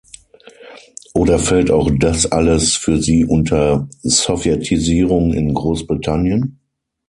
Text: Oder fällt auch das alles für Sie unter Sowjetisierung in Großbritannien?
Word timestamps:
Oder 1.13 1.37
fällt 1.37 1.69
auch 1.69 1.91
das 1.95 2.25
alles 2.31 2.75
für 2.75 2.99
Sie 2.99 3.23
unter 3.23 3.87
Sowjetisierung 4.01 5.31
in 5.31 5.53
Großbritannien? 5.53 6.59